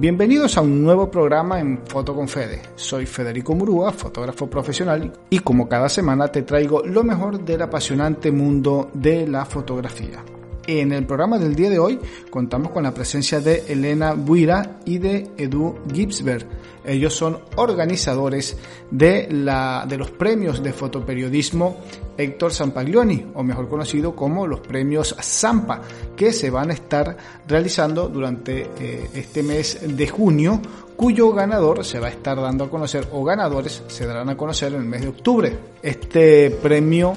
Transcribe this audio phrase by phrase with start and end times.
[0.00, 2.62] Bienvenidos a un nuevo programa en Foto con Fede.
[2.76, 8.30] Soy Federico Murúa, fotógrafo profesional y como cada semana te traigo lo mejor del apasionante
[8.30, 10.22] mundo de la fotografía.
[10.68, 11.98] En el programa del día de hoy
[12.30, 16.46] contamos con la presencia de Elena Buira y de Edu Gibsberg.
[16.84, 18.56] Ellos son organizadores
[18.92, 21.78] de, la, de los premios de fotoperiodismo
[22.18, 25.80] Héctor Sampaglioni, o mejor conocido como los premios Zampa,
[26.16, 27.16] que se van a estar
[27.46, 30.60] realizando durante eh, este mes de junio,
[30.96, 34.74] cuyo ganador se va a estar dando a conocer, o ganadores se darán a conocer
[34.74, 35.58] en el mes de octubre.
[35.80, 37.14] Este premio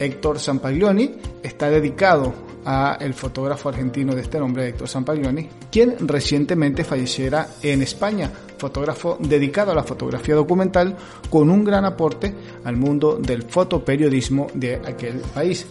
[0.00, 2.32] Héctor Sampaglioni está dedicado
[2.64, 9.18] a el fotógrafo argentino de este nombre, Héctor Sampaglioni, quien recientemente falleciera en España, fotógrafo
[9.20, 10.96] dedicado a la fotografía documental
[11.28, 15.66] con un gran aporte al mundo del fotoperiodismo de aquel país.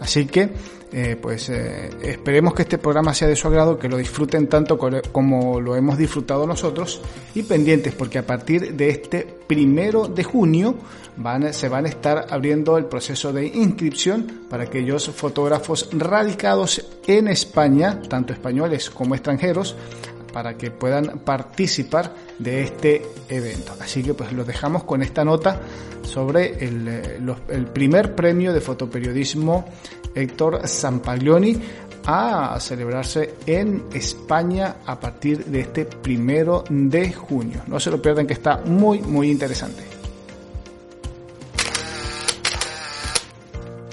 [0.00, 0.50] Así que
[0.92, 4.76] eh, pues eh, esperemos que este programa sea de su agrado, que lo disfruten tanto
[4.76, 7.00] como lo hemos disfrutado nosotros
[7.34, 10.74] y pendientes porque a partir de este primero de junio
[11.16, 17.28] van, se van a estar abriendo el proceso de inscripción para aquellos fotógrafos radicados en
[17.28, 19.76] España, tanto españoles como extranjeros,
[20.32, 23.74] para que puedan participar de este evento.
[23.80, 25.60] Así que pues lo dejamos con esta nota
[26.02, 29.64] sobre el, eh, el primer premio de fotoperiodismo
[30.14, 31.56] Héctor Zampaglioni
[32.06, 37.62] a celebrarse en España a partir de este primero de junio.
[37.66, 40.00] No se lo pierdan que está muy muy interesante.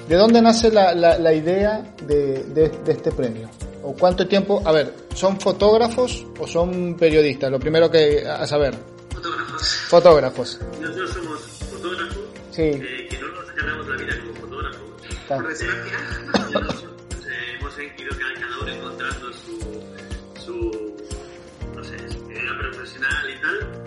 [0.07, 3.49] ¿De dónde nace la, la, idea de, de, este premio?
[3.83, 4.61] ¿O cuánto tiempo?
[4.63, 7.49] A ver, ¿son fotógrafos o son periodistas?
[7.49, 8.77] Lo primero que a saber.
[9.09, 9.67] Fotógrafos.
[9.89, 10.59] Fotógrafos.
[10.79, 11.39] Nosotros somos
[11.71, 12.23] fotógrafos.
[12.51, 12.61] Sí.
[12.61, 14.81] Eh, que no nos ganamos la vida como fotógrafos.
[15.27, 15.97] Por desgracia,
[17.59, 19.83] hemos seguido cada uno encontrando su,
[20.45, 20.95] su
[21.75, 21.95] no sé,
[22.27, 23.83] vida profesional y tal,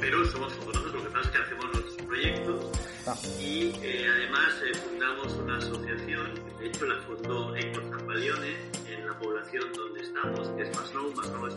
[0.00, 2.66] pero somos fotógrafos, lo que pasa es que hacemos nuestros proyectos
[3.06, 3.14] ah.
[3.38, 8.79] y eh, además eh, fundamos una asociación, de hecho la fundó Héctor Zampalione
[9.10, 11.12] la población donde estamos, que es Masnou.
[11.14, 11.54] Masnou es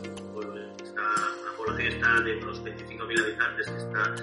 [0.83, 1.01] está,
[1.43, 4.15] una población está de unos 25.000 habitantes que está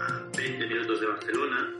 [0.00, 1.74] a 20 minutos de Barcelona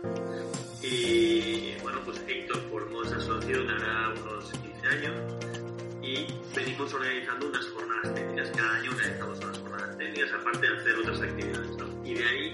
[0.83, 5.15] y bueno, pues Héctor formó esa asociación hará unos 15 años
[6.03, 8.51] y venimos organizando unas jornadas técnicas.
[8.57, 11.71] Cada año organizamos unas jornadas técnicas, aparte de hacer otras actividades.
[12.05, 12.53] Y de ahí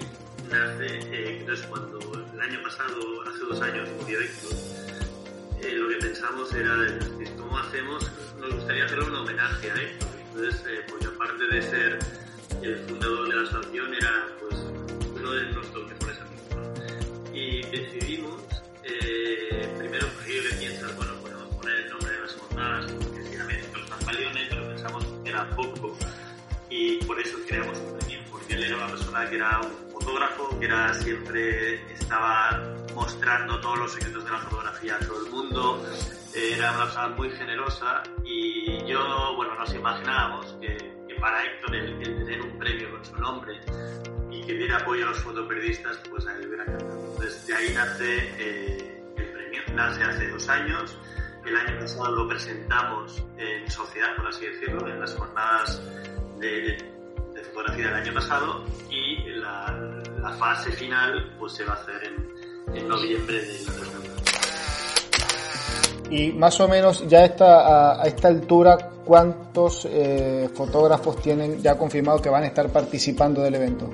[0.49, 1.99] nace, eh, entonces cuando
[2.33, 4.86] el año pasado, hace dos años, murió Héctor,
[5.61, 6.75] eh, lo que pensamos era,
[7.37, 8.11] ¿cómo hacemos?
[8.39, 10.09] Nos gustaría hacer un homenaje a Héctor.
[10.27, 11.99] Entonces, eh, pues aparte de ser
[12.61, 14.55] el fundador de la asociación, era pues
[15.15, 17.33] uno de nuestros mejores amigos.
[17.33, 18.41] Y decidimos,
[18.83, 23.61] eh, primero, porque yo piensas, bueno, podemos poner el nombre de las jornadas, porque también
[23.73, 25.97] los Zampaliones, pero pensamos que era poco,
[26.69, 30.59] y por eso creamos un premio, porque él era una persona que era un fotógrafo,
[30.59, 32.61] que era siempre estaba
[32.97, 35.85] mostrando todos los secretos de la fotografía a todo el mundo,
[36.33, 42.41] era una persona muy generosa y yo, bueno, nos imaginábamos que, para Héctor el, tener
[42.41, 43.59] un premio con su nombre
[44.31, 47.11] y que diera apoyo a los fotoperiodistas, pues a él hubiera encantado.
[47.11, 50.97] Entonces de ahí nace eh, el premio, nace hace dos años.
[51.45, 55.81] El año pasado lo presentamos en sociedad, por así decirlo, en las jornadas
[56.39, 56.93] de,
[57.53, 62.26] fotografía del año pasado y la, la, fase final pues se va a hacer en,
[62.73, 64.07] en noviembre 2020.
[66.09, 72.21] Y más o menos ya está, a, esta altura, ¿cuántos eh, fotógrafos tienen ya confirmado
[72.21, 73.89] que van a estar participando del evento?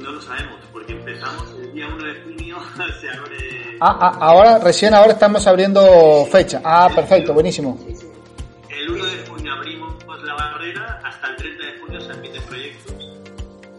[0.00, 2.56] No lo sabemos, porque empezamos el día 1 de junio,
[3.00, 3.78] se abre...
[3.80, 6.60] Ah, ah, ahora, recién ahora estamos abriendo fecha.
[6.64, 7.78] Ah, perfecto, buenísimo.
[8.70, 9.94] El 1 de junio abrimos
[10.24, 12.94] la barrera, hasta el 30 de junio se admiten proyectos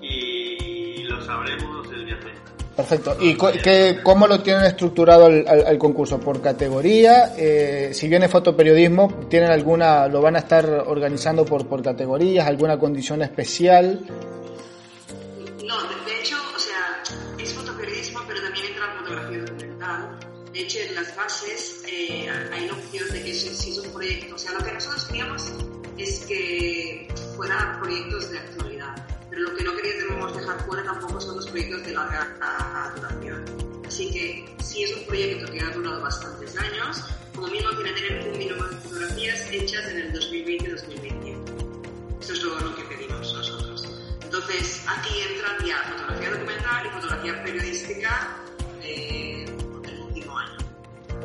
[0.02, 2.59] y lo sabremos el día 30.
[2.80, 3.18] Perfecto.
[3.20, 6.18] ¿Y qué, cómo lo tienen estructurado el, concurso?
[6.18, 7.34] ¿Por categoría?
[7.38, 12.80] Eh, si viene fotoperiodismo, ¿tienen alguna, lo van a estar organizando por, por categorías, alguna
[12.80, 14.00] condición especial?
[14.08, 15.76] No,
[16.06, 17.04] de hecho, o sea,
[17.38, 20.20] es fotoperiodismo, pero también entra fotografía documental.
[20.54, 24.36] De hecho, en las bases eh, hay la opción de que si es un proyecto,
[24.36, 25.52] o sea, lo que nosotros queríamos
[25.98, 28.79] es que fueran proyectos de actualidad
[29.40, 33.46] lo que no queríamos dejar fuera tampoco son los proyectos de larga duración.
[33.88, 37.04] Así que si es un proyecto que ha durado bastantes años,
[37.34, 42.22] como mínimo tiene que tener un mínimo de fotografías hechas en el 2020-2021.
[42.22, 43.88] Eso es lo, que pedimos nosotros.
[44.22, 48.38] Entonces, aquí entran ya fotografía documental y fotografía periodística
[48.84, 49.46] eh,
[49.82, 50.58] del último año.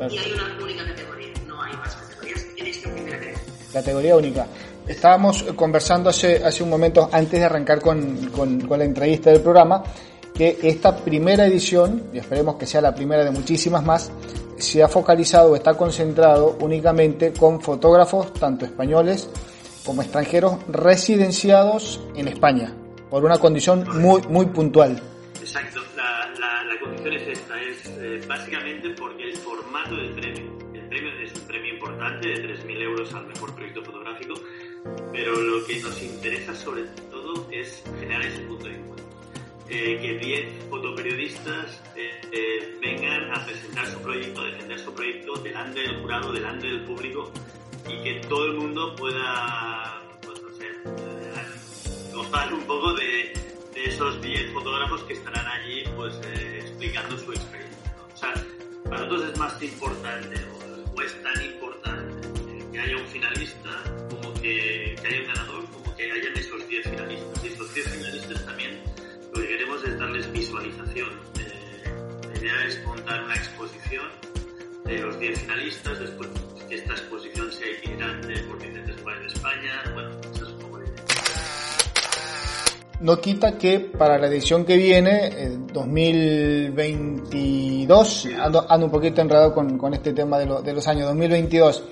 [0.09, 3.53] Y hay una única categoría, no hay más categorías en esta primera categoría.
[3.73, 4.47] Categoría única.
[4.87, 9.83] Estábamos conversando hace, hace un momento, antes de arrancar con, con, la entrevista del programa,
[10.33, 14.11] que esta primera edición, y esperemos que sea la primera de muchísimas más,
[14.57, 19.29] se ha focalizado, está concentrado únicamente con fotógrafos, tanto españoles
[19.85, 22.73] como extranjeros, residenciados en España,
[23.09, 24.99] por una condición muy, muy puntual.
[25.39, 30.87] Exacto, la, la, condición es esta, es eh, básicamente porque el formato del premio, el
[30.87, 34.33] premio es un premio importante de 3.000 euros al mejor proyecto fotográfico,
[35.11, 39.05] pero lo que nos interesa sobre todo es generar ese punto de encuentro.
[39.67, 45.33] Eh, que 10 fotoperiodistas eh, eh, vengan a presentar su proyecto, a defender su proyecto
[45.37, 47.31] delante del jurado, delante del público
[47.89, 53.33] y que todo el mundo pueda, pues no sé, gozar un poco de,
[53.73, 56.15] de, esos 10 fotógrafos que estarán allí pues
[56.59, 57.95] explicando su experiencia.
[58.13, 58.33] O sea,
[58.83, 60.35] para nosotros es más importante
[60.95, 62.27] o, es tan importante
[62.71, 63.83] que haya un finalista
[64.45, 67.43] que, que haya un ganador, como que hayan esos 10 finalistas.
[67.43, 68.79] Y esos 10 finalistas también
[69.33, 71.09] lo que queremos es darles visualización.
[71.39, 71.83] Eh,
[72.31, 74.05] la idea es montar una exposición
[74.85, 76.29] de los 10 finalistas, después
[76.69, 79.81] que esta exposición sea itinerante por diferentes lugares de España.
[79.93, 81.03] Bueno, esa es un poco la idea.
[82.99, 89.77] No quita que para la edición que viene, 2022, ando, ando, un poquito enredado con,
[89.77, 91.83] con este tema de, lo, de los años 2022,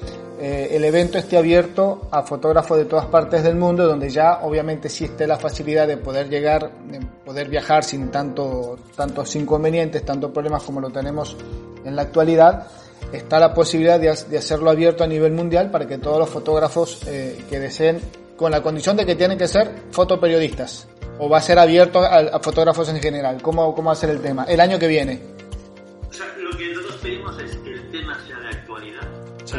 [0.46, 4.90] eh, el evento esté abierto a fotógrafos de todas partes del mundo, donde ya obviamente
[4.90, 10.62] existe la facilidad de poder llegar, de poder viajar sin tanto, tantos inconvenientes, tantos problemas
[10.64, 11.38] como lo tenemos
[11.86, 12.68] en la actualidad.
[13.14, 17.42] Está la posibilidad de, hacerlo abierto a nivel mundial para que todos los fotógrafos eh,
[17.50, 18.02] que deseen,
[18.36, 20.90] con la condición de que tienen que ser fotoperiodistas,
[21.20, 23.42] o va a ser abierto a, fotógrafos en general.
[23.42, 24.44] ¿Cómo, ¿Cómo va a ser el tema?
[24.44, 25.33] El año que viene.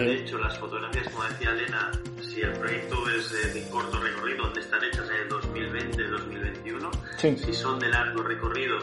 [0.01, 4.61] De hecho, las fotografías, como decía Elena, si el proyecto es de, corto recorrido, donde
[4.61, 8.79] están hechas en el 2020-2021, si son de largo recorrido,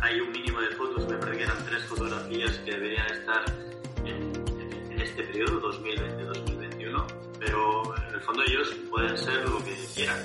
[0.00, 3.44] hay un mínimo de fotos, me parece que eran tres fotografías que deberían estar
[4.04, 4.32] en,
[4.90, 7.06] en este periodo, 2020-2021,
[7.38, 10.18] pero en el fondo ellos pueden ser lo que quieran.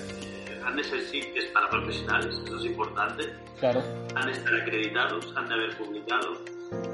[0.63, 3.24] Eh, han de ser es para profesionales, eso es importante.
[3.60, 3.83] Claro.
[4.15, 6.33] Han de estar acreditados, han de haber publicado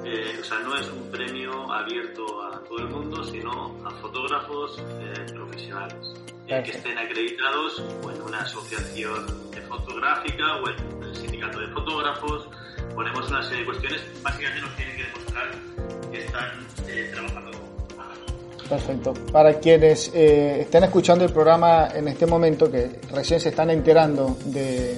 [0.03, 4.77] eh, o sea, no es un premio abierto a todo el mundo, sino a fotógrafos
[4.79, 6.13] eh, profesionales
[6.47, 9.25] eh, que estén acreditados en una asociación
[9.67, 12.49] fotográfica o en el sindicato de fotógrafos.
[12.95, 15.51] Ponemos una serie de cuestiones, básicamente nos tienen que demostrar
[16.11, 16.67] que están
[17.13, 17.68] trabajando
[18.69, 19.13] Perfecto.
[19.31, 24.95] Para quienes estén escuchando el programa en este momento, que recién se están enterando de,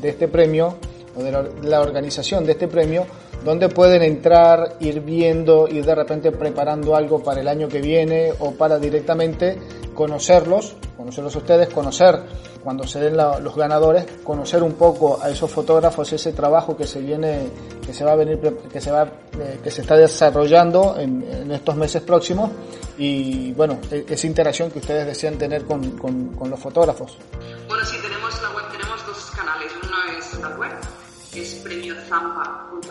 [0.00, 0.76] de este premio
[1.16, 1.32] o de
[1.62, 3.06] la, organización de este premio,
[3.44, 8.32] donde pueden entrar, ir viendo, ir de repente preparando algo para el año que viene
[8.38, 9.58] o para directamente
[9.94, 12.22] conocerlos, conocerlos ustedes, conocer
[12.62, 17.00] cuando se den los ganadores, conocer un poco a esos fotógrafos, ese trabajo que se
[17.00, 17.48] viene,
[17.84, 18.38] que se va a venir,
[18.72, 19.04] que se va,
[19.38, 22.50] eh, que se está desarrollando en, estos meses próximos
[22.96, 27.16] y bueno, e, esa interacción que ustedes desean tener con, con, los fotógrafos.
[27.68, 30.70] Bueno, sí, tenemos la web, tenemos dos canales, uno es la web
[31.34, 32.84] es premiozampa.org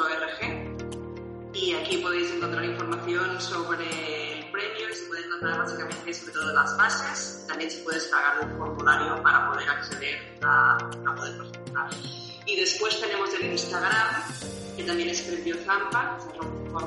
[1.53, 6.77] y aquí podéis encontrar información sobre premio y se puede encontrar básicamente sobre todo las
[6.77, 7.45] bases.
[7.47, 11.89] También se puede descargar un formulario para poder acceder a, a poder participar.
[12.45, 14.23] Y después tenemos el Instagram,
[14.77, 16.17] que también es Premio Zampa,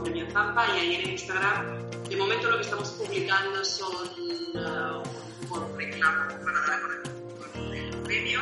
[0.03, 5.49] Premio Zampa, y ahí en el Instagram, de momento lo que estamos publicando son uh,
[5.49, 8.41] por reclamo para dar con el premio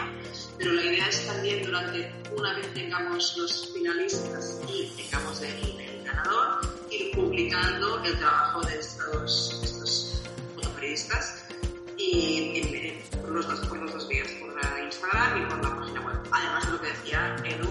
[0.56, 6.60] pero la idea es también durante, una vez tengamos los finalistas y tengamos el, ganador,
[6.96, 10.22] ir publicando el trabajo de estos, estos
[10.54, 11.44] fotoperiodistas
[11.96, 12.60] y,
[13.20, 16.16] por, los dos, por los dos vías, por Instagram y por la página web.
[16.30, 17.68] Además de lo que decía Edu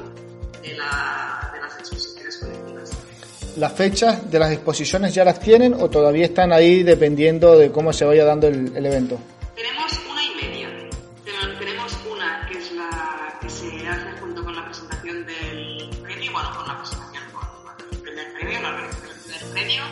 [0.62, 2.92] de, la, de las exposiciones colectivas.
[3.58, 7.94] ¿Las fechas de las exposiciones ya las tienen o todavía están ahí dependiendo de cómo
[7.94, 9.20] se vaya dando el, el evento?
[9.56, 10.70] Tenemos una y media.
[11.60, 16.50] Tenemos una que es la que se hace junto con la presentación del premio, bueno,
[16.58, 17.44] con la presentación con
[17.92, 19.13] el primer premio, la organización
[19.52, 19.84] premio,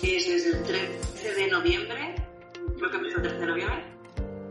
[0.00, 2.14] que es desde el 13 de noviembre,
[2.78, 3.84] creo que empieza el 13 de noviembre.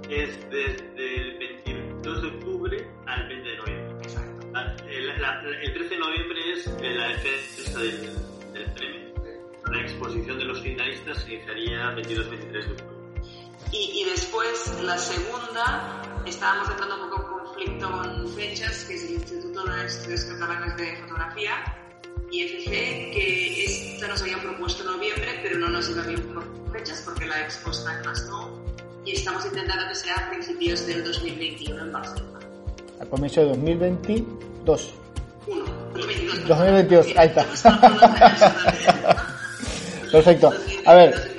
[0.10, 3.96] Es desde el 22 de octubre al 20 de noviembre.
[4.04, 4.48] Exacto.
[4.88, 9.14] el 13 de noviembre es la defensa del, del premio.
[9.72, 12.94] La exposición de los finalistas se iniciaría 22-23 de octubre.
[13.72, 19.04] Y, y, después, la segunda, estábamos entrando un poco en conflicto con fechas, que es
[19.06, 21.83] el Instituto de Estudios Catalanes de Fotografía,
[22.32, 27.02] IFG, que esta nos habían propuesto en noviembre, pero no nos iba bien por fechas,
[27.06, 28.50] porque la expo está en Masnou.
[29.06, 32.40] y estamos intentando que sea a principios del 2021 en Barcelona.
[33.00, 34.94] A comienzo de 2022.
[35.48, 36.48] 1, 2022.
[36.48, 37.46] 2022, ahí está.
[40.12, 40.54] Perfecto.
[40.86, 41.33] A ver,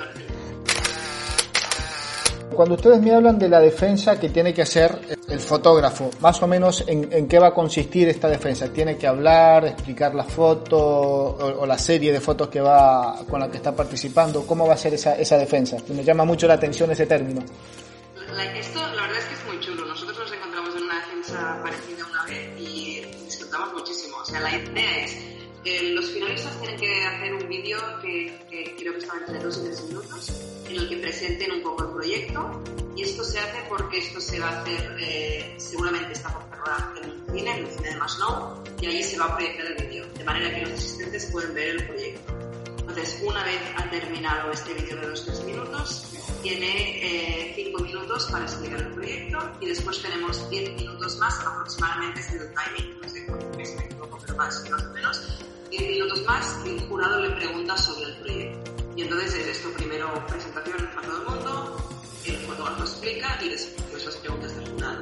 [2.55, 6.47] cuando ustedes me hablan de la defensa que tiene que hacer el fotógrafo, más o
[6.47, 8.71] menos en, qué va a consistir esta defensa.
[8.71, 13.49] ¿Tiene que hablar, explicar la foto o, la serie de fotos que va con la
[13.49, 14.45] que está participando?
[14.45, 15.77] ¿Cómo va a ser esa, esa defensa?
[15.89, 17.41] Me llama mucho la atención ese término.
[17.41, 19.85] esto, la verdad es que es muy chulo.
[19.85, 24.17] Nosotros nos encontramos en una defensa parecida una vez y disfrutamos muchísimo.
[24.17, 25.34] O sea, la idea es
[25.65, 29.57] que los finalistas tienen que hacer un vídeo que, que creo que está entre dos
[29.57, 30.31] y tres minutos
[30.69, 32.63] en el que presenten un poco el proyecto.
[32.95, 36.93] Y esto se hace porque esto se va a hacer, eh, seguramente está por cerrar
[37.03, 39.87] en un cine, en el cine de Maslow, y ahí se va a proyectar el
[39.87, 42.33] vídeo, de manera que los asistentes pueden ver el proyecto.
[42.79, 46.05] Entonces, una vez ha terminado este vídeo de 2-3 minutos,
[46.43, 52.19] tiene 5 eh, minutos para explicar el proyecto y después tenemos 10 minutos más, aproximadamente
[52.21, 55.45] es el timing, no sé cuánto es, pero más, más o menos,
[55.77, 58.71] 10 minutos más y el jurado le pregunta sobre el proyecto.
[58.95, 61.77] Y entonces es esto, primero presentación a todo el mundo,
[62.25, 65.01] el fotógrafo explica y después las preguntas del jurado.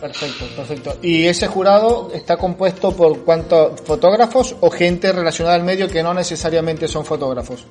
[0.00, 0.98] Perfecto, perfecto.
[1.02, 6.12] ¿Y ese jurado está compuesto por cuántos fotógrafos o gente relacionada al medio que no
[6.12, 7.64] necesariamente son fotógrafos?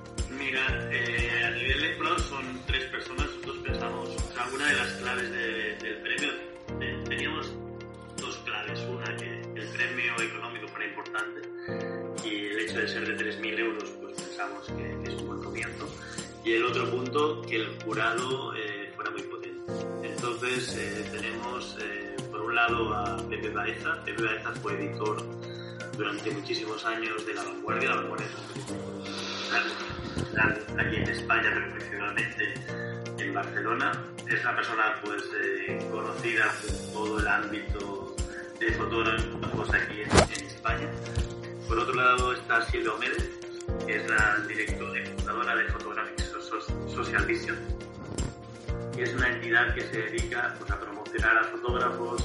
[17.15, 19.71] Que el jurado eh, fuera muy potente.
[20.03, 24.03] Entonces eh, tenemos eh, por un lado a Pepe Baeza.
[24.03, 25.23] Pepe Baeza fue editor
[25.95, 27.89] durante muchísimos años de La Vanguardia.
[27.89, 28.37] La Vanguardia es
[30.77, 32.11] aquí en España, pero
[33.17, 33.91] en Barcelona.
[34.27, 35.23] Es una persona pues
[35.89, 36.51] conocida
[36.93, 38.15] por todo el ámbito
[38.59, 40.91] de fotógrafos aquí en, España.
[41.65, 43.29] Por otro lado está Silvia Méndez,
[43.85, 46.14] que es la directora y fundadora de Photographic
[46.45, 47.57] Social Vision,
[48.97, 52.23] y es una entidad que se dedica pues, a promocionar a fotógrafos,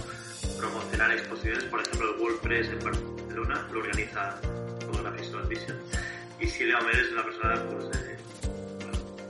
[0.59, 4.37] promocionar exposiciones, por ejemplo el WordPress en Barcelona lo organiza
[4.87, 5.79] Photographic Social Vision.
[6.39, 8.19] Y Silvia Omer es una persona pues, eh,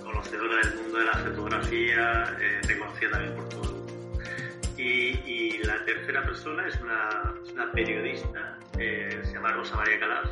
[0.02, 4.22] conocedora del mundo de la fotografía, eh, reconocida también por todo el mundo.
[4.76, 10.30] Y, la tercera persona es una, una periodista, eh, se llama Rosa María Calaf,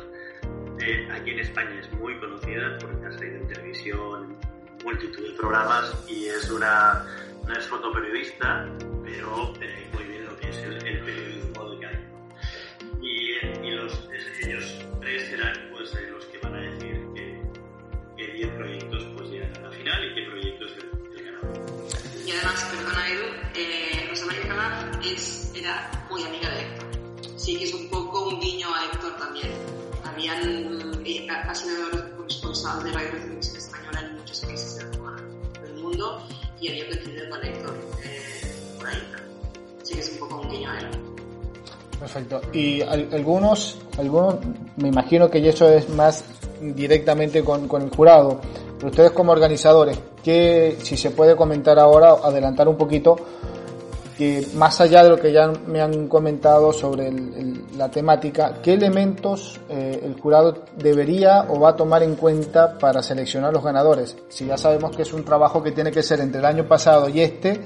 [1.11, 4.37] aquí en España es muy conocida porque ha salido en televisión,
[4.83, 7.05] multitud de programas y es una,
[7.45, 8.65] no es fotoperiodista,
[9.03, 11.99] pero eh, muy bien lo que es el, periodismo de calle.
[13.01, 14.09] Y, y los,
[14.45, 17.05] ellos tres serán pues, eh, los que van a decir
[18.15, 21.57] que 10 proyectos pues, llegan a la final y qué proyectos el, el ganador.
[22.25, 26.89] Y además, perdona Edu, eh, Rosa María Calaf es, era muy amiga de Héctor.
[27.37, 29.51] Sí que es un poco un guiño a Héctor también
[30.19, 31.75] habían, eh, ha sido
[32.25, 34.85] responsable de Radio Televisión Española en muchos países
[35.61, 36.21] del mundo
[36.59, 38.97] y había coincidido con Héctor eh, por ahí.
[39.81, 40.87] Así que es un poco un guiño a él.
[41.99, 42.41] Perfecto.
[42.53, 44.35] Y algunos, algunos,
[44.77, 46.23] me imagino que eso es más
[46.61, 48.41] directamente con, con el jurado,
[48.77, 53.17] pero ustedes como organizadores, ¿qué, si se puede comentar ahora, adelantar un poquito,
[54.19, 57.09] que más allá de lo que ya me han comentado sobre
[57.77, 63.01] la temática, ¿qué elementos eh, el jurado debería o va a tomar en cuenta para
[63.01, 64.17] seleccionar los ganadores?
[64.27, 67.07] Si ya sabemos que es un trabajo que tiene que ser entre el año pasado
[67.07, 67.61] y este,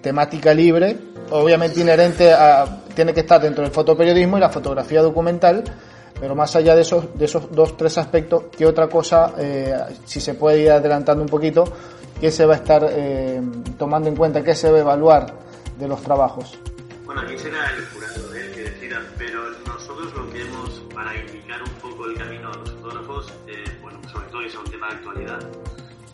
[0.00, 0.96] temática libre,
[1.30, 2.32] obviamente inherente
[2.94, 5.62] tiene que estar dentro del fotoperiodismo y la fotografía documental,
[6.18, 10.22] pero más allá de esos, de esos dos, tres aspectos, ¿qué otra cosa, eh, si
[10.22, 11.64] se puede ir adelantando un poquito,
[12.18, 13.42] qué se va a estar eh,
[13.76, 15.51] tomando en cuenta, qué se va a evaluar
[15.82, 16.56] de los trabajos?
[17.04, 18.46] Bueno, aquí será el jurado ¿eh?
[18.46, 22.56] el que decida, pero nosotros lo que hemos, para indicar un poco el camino a
[22.56, 25.48] los fotógrafos, eh, bueno, sobre todo es un tema de actualidad.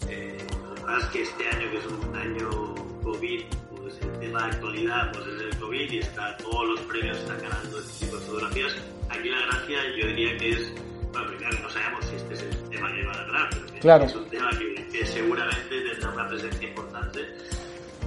[0.08, 0.46] Eh,
[0.86, 3.44] la es que este año, que es un año COVID,
[3.76, 7.38] pues el tema de actualidad pues es el COVID y está, todos los premios están
[7.42, 8.76] ganando este tipo de fotografías.
[9.10, 10.72] Aquí la gracia yo diría que es,
[11.12, 14.04] bueno, primero no sabemos si este es el tema que va a ganar, pero claro.
[14.06, 17.47] es un tema que, que seguramente tendrá una presencia importante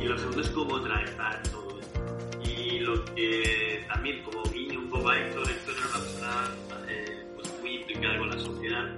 [0.01, 2.00] y lo segundo es cómo tratar todo esto.
[2.43, 6.55] Y lo que también, como guiño un poco a Héctor, Héctor era una persona
[6.88, 8.89] eh, pues muy implicada con la sociedad.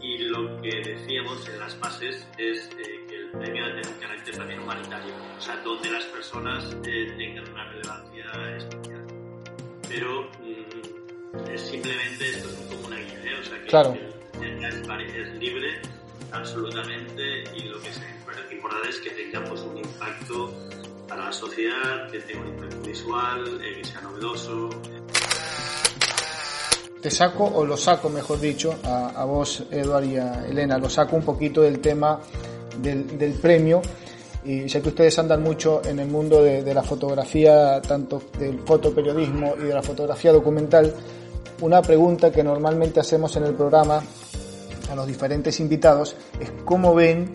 [0.00, 4.00] Y lo que decíamos en las bases es eh, que el premio debe tener un
[4.00, 9.06] carácter también humanitario, o sea, donde las personas eh, tengan una relevancia especial.
[9.88, 13.94] Pero mm, es simplemente esto es poco una guía, o sea, que claro.
[14.40, 15.80] el, es, es libre
[16.32, 18.10] absolutamente y lo que se
[18.60, 20.52] importante es que tenga pues, un impacto
[21.08, 24.70] para la sociedad, que tenga un impacto visual, eh, que sea novedoso.
[27.00, 31.16] Te saco, o lo saco, mejor dicho, a, vos, Eduard y a Elena, lo saco
[31.16, 32.20] un poquito del tema
[32.76, 33.80] del, del premio
[34.44, 38.60] y sé que ustedes andan mucho en el mundo de, de, la fotografía, tanto del
[38.60, 40.94] fotoperiodismo y de la fotografía documental,
[41.62, 44.02] una pregunta que normalmente hacemos en el programa
[44.90, 47.30] a los diferentes invitados es cómo ven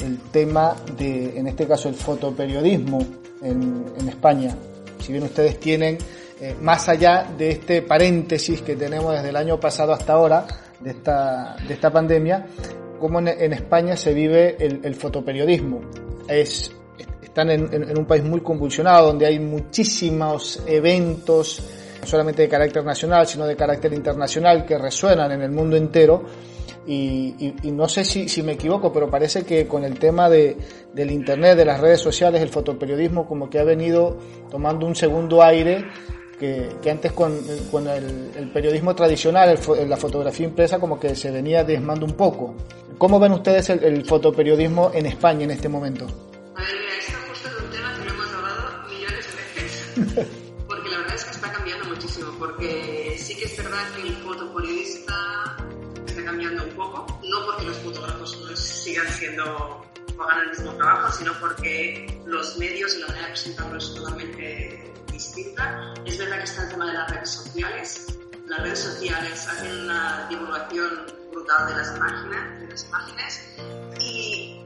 [0.00, 2.98] el tema de, en este caso, el fotoperiodismo
[3.42, 4.56] en, España.
[5.00, 5.98] Si bien ustedes tienen,
[6.40, 10.46] eh, más allá de este paréntesis que tenemos desde el año pasado hasta ahora,
[10.80, 12.46] de esta, de esta pandemia,
[13.00, 15.80] cómo en, España se vive el, el fotoperiodismo.
[16.28, 16.72] Es,
[17.22, 21.62] están en, en, un país muy convulsionado, donde hay muchísimos eventos,
[22.00, 26.24] no solamente de carácter nacional, sino de carácter internacional, que resuenan en el mundo entero
[26.86, 30.56] y, y, no sé si, si, me equivoco, pero parece que con el tema de,
[30.92, 34.16] del Internet, de las redes sociales, el fotoperiodismo como que ha venido
[34.50, 35.84] tomando un segundo aire
[36.38, 37.40] que, que antes con,
[37.70, 42.12] con el, el, periodismo tradicional, el, la fotografía impresa, como que se venía desmando un
[42.12, 42.54] poco.
[42.98, 46.06] ¿Cómo ven ustedes el, el fotoperiodismo en España en este momento?
[46.06, 50.28] Un tema que lo hemos hablado millones de veces,
[50.66, 54.02] porque la verdad es que está cambiando muchísimo, porque sí que es verdad que
[58.96, 59.84] sigan siendo
[60.16, 63.94] o hagan el mismo trabajo, sino porque los medios y la manera de presentarlo es
[63.94, 65.94] totalmente distinta.
[66.06, 68.18] Es verdad que está el tema de las redes sociales.
[68.46, 73.42] Las redes sociales hacen una divulgación brutal de las imágenes, de las imágenes
[74.00, 74.64] y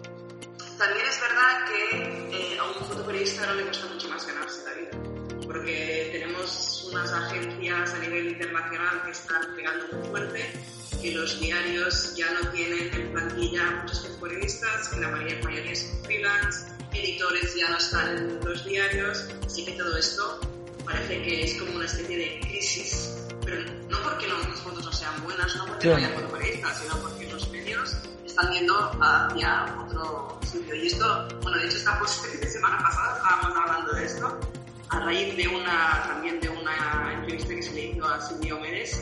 [0.78, 4.74] también es verdad que eh, a un fotoperiodista no le cuesta mucho más ganarse la
[4.74, 10.52] vida, porque tenemos unas agencias a nivel internacional que están pegando muy fuerte
[11.00, 16.04] que los diarios ya no tienen en plantilla muchos periodistas, que la mayoría, mayoría son
[16.04, 20.40] freelance, editores ya no están en los diarios, así que todo esto
[20.84, 25.22] parece que es como una especie de crisis, pero no porque las fotos no sean
[25.22, 30.74] buenas, no porque no haya fotoperiodistas, sino porque los medios están yendo hacia otro sitio.
[30.74, 34.40] Y esto, bueno, de hecho esta semana pasada estábamos hablando de esto,
[34.88, 39.00] a raíz de una, también de una entrevista que se le hizo a Silvio Méndez,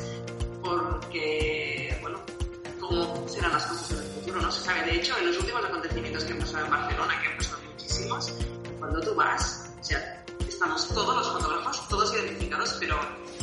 [3.38, 4.82] serán las cosas en el futuro no se sabe.
[4.90, 8.34] De hecho, en los últimos acontecimientos que han pasado en Barcelona, que han pasado muchísimos,
[8.78, 12.98] cuando tú vas, o sea, estamos todos los fotógrafos, todos identificados, pero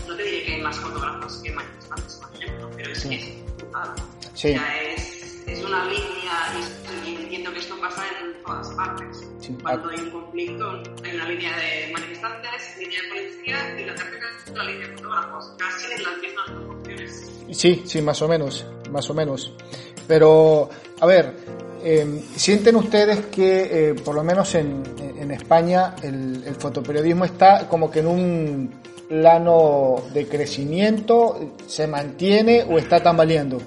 [0.07, 3.55] no te diré que hay más fotógrafos que manifestantes, por ejemplo, pero es que es
[3.57, 3.95] brutal.
[4.33, 4.49] Sí.
[4.49, 6.53] O sea, es, es una línea,
[7.05, 9.23] y entiendo que esto pasa en todas partes.
[9.39, 9.55] Sí.
[9.61, 14.25] Cuando hay un conflicto, hay una línea de manifestantes, línea de policía, y la tercera
[14.45, 17.31] es la línea de fotógrafos, casi en las mismas proporciones.
[17.51, 19.53] Sí, sí, más o menos, más o menos.
[20.07, 21.33] Pero, a ver,
[21.83, 24.81] eh, ¿sienten ustedes que, eh, por lo menos en,
[25.19, 28.71] en España, el, fotoperiodismo está como que en un
[29.07, 33.59] plano de crecimiento, se mantiene o está tambaleando?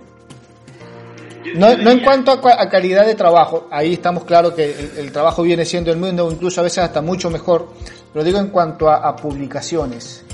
[1.55, 5.65] No, no en cuanto a, calidad de trabajo, ahí estamos claros que el, trabajo viene
[5.65, 7.69] siendo el mundo, incluso a veces hasta mucho mejor,
[8.13, 10.25] pero digo en cuanto a, publicaciones,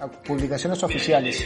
[0.00, 1.44] a publicaciones oficiales.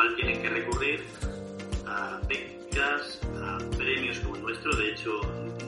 [0.00, 1.04] Cual tienen que recurrir
[1.86, 5.20] a becas, a premios como el nuestro, de hecho,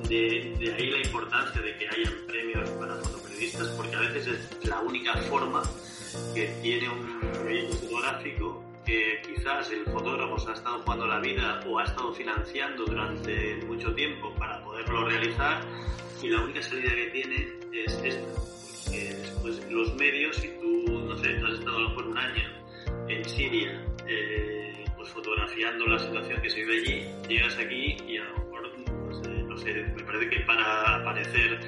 [0.09, 4.65] de, de, ahí la importancia de que haya premios para fotoperiodistas, porque a veces es
[4.67, 5.63] la única forma
[6.35, 11.61] que tiene un proyecto fotográfico que quizás el fotógrafo se ha estado jugando la vida
[11.67, 15.61] o ha estado financiando durante mucho tiempo para poderlo realizar
[16.23, 18.33] y la única salida que tiene es esta.
[18.85, 22.63] Porque después los medios, si tú, no sé, has estado mejor un año
[23.09, 28.25] en Siria, eh, pues fotografiando la situación que se vive allí, llegas aquí y a
[28.25, 31.61] lo mejor, no sé, no sé me parece que para aparecer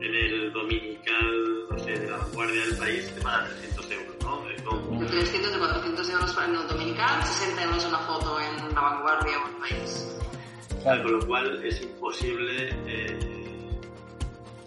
[0.00, 4.50] en el dominical, no sé, de la vanguardia del país, te pagan 300 euros, ¿no?
[4.50, 5.06] Es como...
[5.06, 9.48] 300 o 400 euros para el dominical, 60 euros una foto en la vanguardia o
[9.48, 10.16] el país.
[10.82, 13.18] Claro, con lo cual es imposible, eh,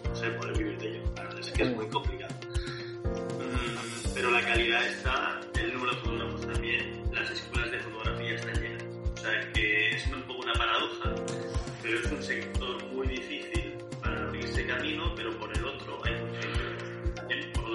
[0.04, 1.14] no sé, poder vivir de ello.
[1.14, 2.34] Claro, es que es muy complicado.
[3.38, 5.40] Mm, pero la calidad está,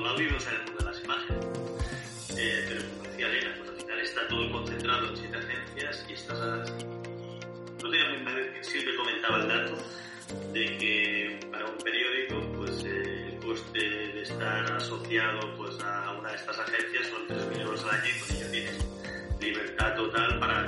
[0.06, 1.46] Lado, vivimos en el mundo de las imágenes.
[2.38, 6.14] Eh, pero como decía Elena, pues al final está todo concentrado en siete agencias y
[6.14, 6.72] estas.
[7.82, 9.78] No tenía Silvia comentaba el dato
[10.54, 16.30] de que para un periódico, pues eh, el coste de estar asociado pues, a una
[16.30, 18.86] de estas agencias son 3.000 euros al año y con ello tienes
[19.40, 20.66] libertad total para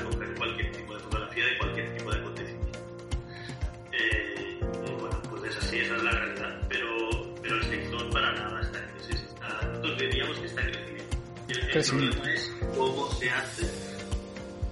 [11.79, 13.67] Es cómo se hace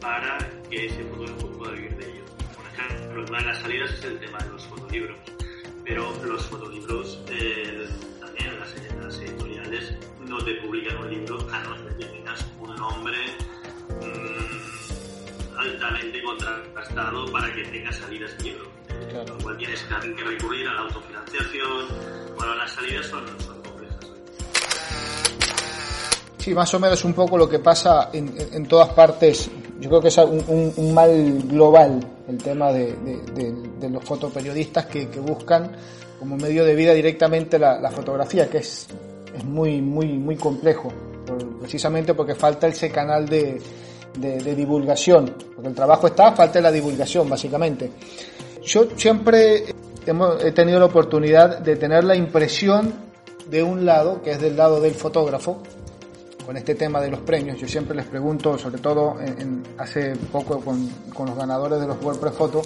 [0.02, 0.38] para
[0.70, 2.24] que ese fotógrafo pueda vivir de ello.
[2.56, 5.20] Por ejemplo, una de las salidas es el tema de los fotolibros
[5.86, 7.88] pero los fotolibros eh,
[8.20, 9.94] también las, las, editoriales
[10.28, 13.18] no te publican un libro a no ser que tengas un nombre
[14.02, 18.66] mmm, altamente contrastado para que tenga salidas libro.
[19.12, 19.38] Claro.
[19.40, 21.88] Igual tienes que recurrir a la autofinanciación.
[22.36, 23.55] Bueno, las salidas son, son.
[26.46, 29.50] Sí, más o menos un poco lo que pasa en, en todas partes.
[29.80, 32.94] Yo creo que es un, mal global el tema de,
[33.34, 35.72] de, de los fotoperiodistas que, buscan
[36.20, 38.86] como medio de vida directamente la, la fotografía, que es,
[39.44, 40.94] muy, muy, muy complejo,
[41.62, 43.60] precisamente porque falta ese canal de,
[44.14, 47.90] divulgación, porque el trabajo está, falta la divulgación, básicamente.
[48.62, 49.64] Yo siempre
[50.06, 52.94] he tenido la oportunidad de tener la impresión
[53.50, 55.64] de un lado, que es del lado del fotógrafo,
[56.46, 57.58] con este tema de los premios.
[57.58, 59.18] Yo siempre les pregunto, sobre todo
[59.78, 62.62] hace poco con, con, los ganadores de los WordPress Photo,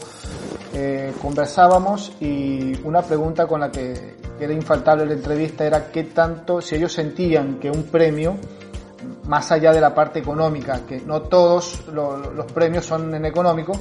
[0.73, 6.61] eh, conversábamos y una pregunta con la que era infaltable la entrevista era qué tanto,
[6.61, 8.37] si ellos sentían que un premio,
[9.25, 13.73] más allá de la parte económica, que no todos lo, los premios son en económico,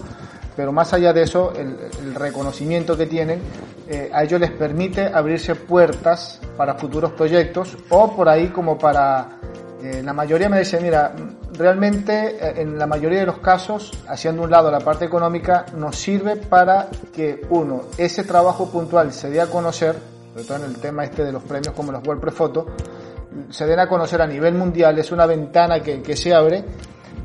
[0.56, 3.40] pero más allá de eso, el, el reconocimiento que tienen,
[3.88, 9.37] eh, a ellos les permite abrirse puertas para futuros proyectos o por ahí como para
[9.82, 11.12] eh, la mayoría me dice, mira,
[11.52, 15.96] realmente eh, en la mayoría de los casos, haciendo un lado la parte económica, nos
[15.96, 19.96] sirve para que uno, ese trabajo puntual se dé a conocer,
[20.32, 22.66] sobre todo en el tema este de los premios como los WordPress Photo,
[23.50, 26.64] se den a conocer a nivel mundial, es una ventana que, que se abre,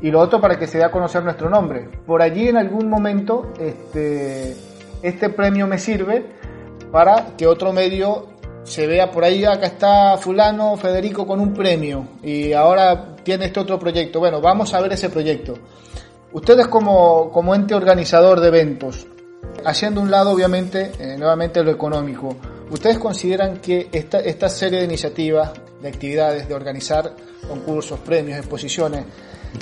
[0.00, 1.88] y lo otro para que se dé a conocer nuestro nombre.
[2.06, 4.54] Por allí en algún momento este,
[5.02, 6.24] este premio me sirve
[6.92, 8.33] para que otro medio
[8.64, 13.60] se vea por ahí, acá está fulano Federico con un premio y ahora tiene este
[13.60, 14.18] otro proyecto.
[14.18, 15.54] Bueno, vamos a ver ese proyecto.
[16.32, 19.06] Ustedes como, como ente organizador de eventos,
[19.64, 22.36] haciendo un lado obviamente, eh, nuevamente lo económico,
[22.70, 27.14] ¿ustedes consideran que esta, esta serie de iniciativas, de actividades, de organizar
[27.46, 29.04] concursos, premios, exposiciones,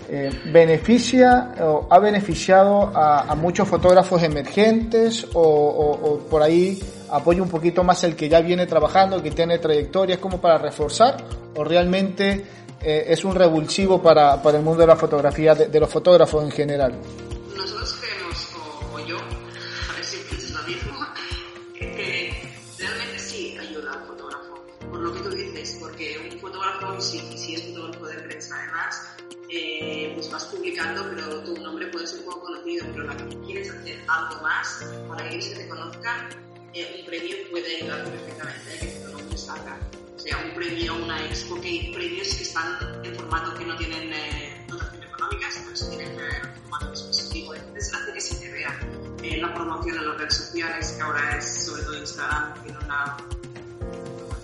[0.09, 6.81] eh, beneficia o ha beneficiado a, muchos fotógrafos emergentes o por ahí
[7.13, 10.59] apoya un poquito más el que ya viene trabajando, que tiene trayectoria, es como para
[10.59, 11.23] reforzar
[11.55, 12.45] o realmente
[12.81, 16.51] eh, es un revulsivo para, para, el mundo de la fotografía, de, los fotógrafos en
[16.51, 16.99] general?
[17.55, 20.93] Nosotros creemos, o, o yo, a ver si es lo mismo,
[21.79, 22.33] que
[22.79, 27.55] realmente sí ayuda al fotógrafo, por lo que tú dices, porque un fotógrafo, si, si
[27.55, 29.03] es fotógrafo de prensa además,
[29.51, 33.71] eh, pues vas publicando, pero tu nombre puede ser poco conocido, pero la que quieres
[33.71, 36.29] hacer algo más para que se te conozca,
[36.75, 39.79] eh, un premio puede ayudar perfectamente a que tu nombre salga.
[40.17, 43.77] O sea, un premio, una expo, que hay premios que están en formato que no
[43.77, 47.55] tienen eh, dotación económica, sino que tienen eh, formato específico.
[47.55, 48.79] Entonces hace que se te vea
[49.23, 53.17] eh, la promoción en las redes sociales, que ahora es sobre todo Instagram, que una,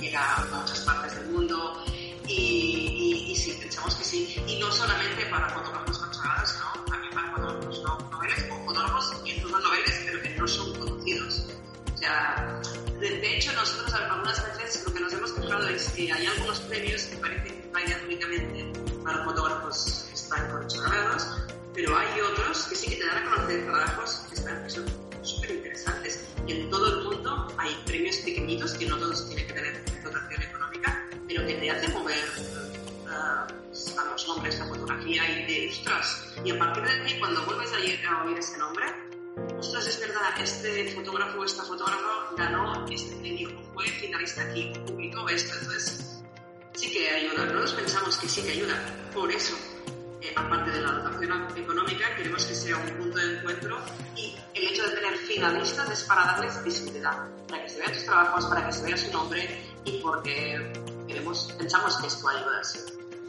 [0.01, 1.85] llega a muchas partes del mundo.
[2.27, 4.37] Y, y, y, sí, pensamos que sí.
[4.47, 9.31] Y no solamente para fotógrafos consagrados, sino también para fotógrafos no noveles o fotógrafos que
[9.31, 11.58] incluso noveles, pero que no son conocidos.
[11.99, 12.61] O sea,
[13.01, 17.03] de, hecho, nosotros algunas veces lo que nos hemos fijado es que hay algunos premios
[17.03, 21.27] que parecen que vayan únicamente para fotógrafos que están consagrados,
[21.75, 24.85] pero hay otros que sí que te dan a conocer trabajos que, están, que son
[25.23, 26.25] súper interesantes.
[26.47, 30.41] Y en todo el mundo hay premios pequeñitos que no todos tienen que tener dotación
[30.41, 32.25] económica, pero que te hacen mover
[33.07, 37.45] uh, a los nombres, la fotografía y de, ostras, y a partir de aquí, cuando
[37.45, 38.87] vuelves a oír ese nombre,
[39.59, 45.29] ostras, es verdad, este fotógrafo o esta fotógrafa ganó este premio, fue finalista aquí, publicó
[45.29, 46.23] esto, entonces
[46.75, 47.45] sí que ayuda.
[47.45, 48.75] Nosotros pensamos que sí que ayuda,
[49.13, 49.57] por eso,
[50.21, 53.81] eh, aparte de la dotación económica, queremos que sea un punto de encuentro
[54.17, 58.05] y el hecho de tener finalistas es para darles visibilidad, para que se vean tus
[58.05, 60.73] trabajos, para que se vea su nombre y porque
[61.07, 62.63] queremos, pensamos que esto ayuda.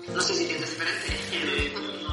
[0.07, 2.08] No sé si tienes diferente.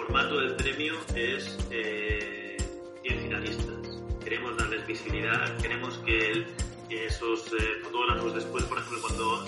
[0.00, 2.56] Formato del premio es eh,
[3.02, 4.00] 10 finalistas.
[4.24, 6.46] Queremos darles visibilidad, queremos que, el,
[6.88, 9.44] esos eh, fotógrafos después, por ejemplo, cuando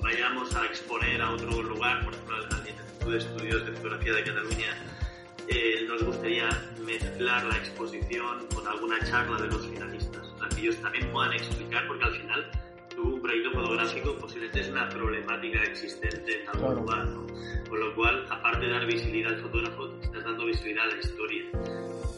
[0.00, 4.24] vayamos a exponer a otro lugar, por ejemplo, al Instituto de Estudios de Fotografía de
[4.24, 4.76] Cataluña,
[5.48, 6.48] eh, nos gustaría
[6.86, 11.86] mezclar la exposición con alguna charla de los finalistas, sea, que ellos también puedan explicar,
[11.86, 12.50] porque al final
[13.02, 17.26] tu proyecto fotográfico posiblemente es una problemática existente en algún lugar, ¿no?
[17.68, 21.44] Con lo cual, aparte de dar visibilidad al fotógrafo, estás dando visibilidad a la historia.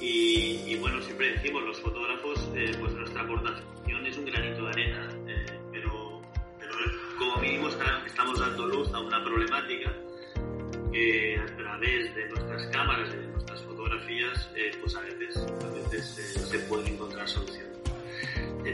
[0.01, 5.09] Y, bueno, siempre decimos, los fotógrafos, eh, pues nuestra aportación es un granito de arena,
[5.27, 6.21] eh, pero,
[6.59, 6.75] pero
[7.19, 9.95] como mínimo estamos dando luz a una problemática
[10.93, 15.91] que a través de nuestras cámaras y de nuestras fotografías, eh, pues a veces, a
[15.91, 17.74] veces se puede encontrar solución.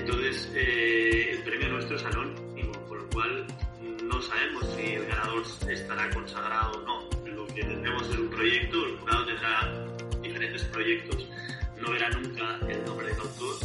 [0.00, 3.46] Entonces, eh, el premio nuestro es anónimo, por lo cual
[4.04, 7.26] no sabemos si el ganador estará consagrado o no.
[7.26, 9.86] Lo que tendremos es un proyecto, el jurado tendrá
[10.22, 11.26] diferentes proyectos,
[11.78, 13.56] no verá nunca el nombre del autor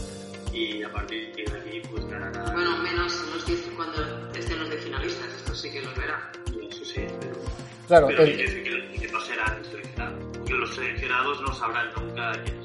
[0.54, 2.52] y a partir de aquí pues ganará...
[2.54, 6.32] Bueno, menos los 10 cuando estén los de finalistas, esto sí que los verá.
[6.70, 7.36] Eso sí, pero
[7.88, 10.24] Claro, pero el- que, que- que no serán seleccionados.
[10.38, 12.65] Porque los seleccionados no sabrán nunca quiénes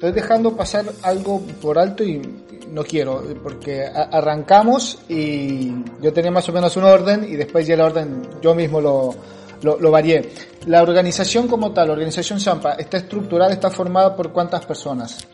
[0.00, 2.22] Estoy dejando pasar algo por alto y
[2.70, 7.74] no quiero, porque arrancamos y yo tenía más o menos un orden y después ya
[7.74, 9.14] el orden yo mismo lo,
[9.60, 10.32] lo, lo varié.
[10.64, 15.28] La organización como tal, la organización Sampa, está estructurada, está formada por cuántas personas.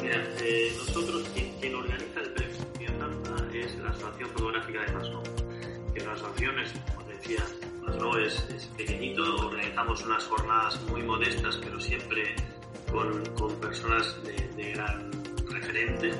[0.00, 2.56] Mira, eh, nosotros quien, quien organiza el premio
[2.98, 5.22] Zampa es la Asociación Fotográfica de Masnou.
[5.92, 7.44] Que la asociación es, como decía,
[8.24, 12.34] es, es pequeñito, organizamos unas jornadas muy modestas, pero siempre
[12.90, 15.10] con, personas de, gran
[15.50, 16.10] referente.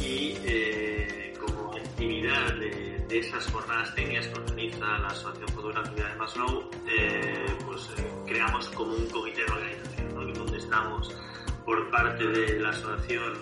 [0.00, 6.70] Y eh, como actividad de, esas jornadas técnicas que organiza la Asociación Fotográfica de Masnou,
[6.88, 10.26] eh, pues eh, creamos como un comité de organización, ¿no?
[10.34, 11.16] donde estamos
[11.64, 13.32] por parte de la asociación,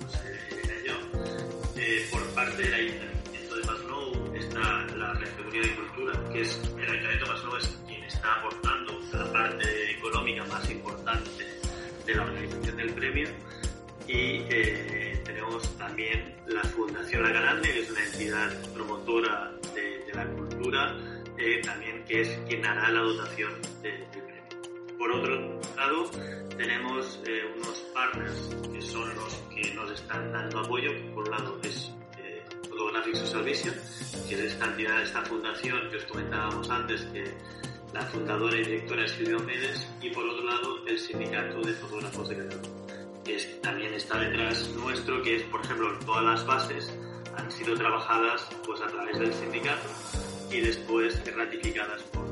[0.00, 6.40] pues, eh, yo, por parte del Ayuntamiento de Masnou está la Regiduría de Cultura, que
[6.42, 11.51] es el Ayuntamiento de Masnou es quien está aportando la parte económica más importante
[12.12, 13.28] de la organización del premio
[14.06, 20.12] y eh, tenemos también la Fundación La Grande, que es una entidad promotora de, de
[20.14, 20.96] la cultura,
[21.38, 24.98] eh, también que es quien hará la dotación de- del premio.
[24.98, 26.10] Por otro lado,
[26.56, 30.90] tenemos eh, unos partners que son los que nos están dando apoyo.
[31.14, 33.74] Por un lado es eh, Photographic Social Vision,
[34.28, 37.24] que es esta entidad, esta fundación que os comentábamos antes, que
[37.92, 42.36] la fundadora y directora Silvia Méndez, y por otro lado el Sindicato de Fotógrafos de
[42.38, 42.68] Cataluña,
[43.24, 46.92] que es- también está detrás nuestro, que es, por ejemplo, todas las bases
[47.36, 49.88] han sido trabajadas pues, a través del sindicato
[50.50, 52.24] y después ratificadas por,